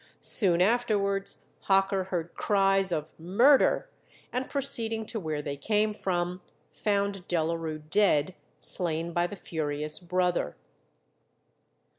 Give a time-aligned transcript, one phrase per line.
[0.19, 3.87] Soon afterwards Hocker heard cries of "murder,"
[4.33, 10.55] and proceeding to where they came from, found Delarue dead, slain by the furious brother.